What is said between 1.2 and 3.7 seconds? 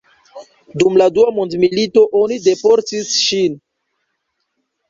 mondmilito oni deportis ŝin.